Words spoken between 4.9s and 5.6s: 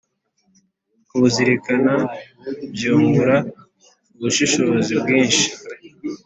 bwinshi,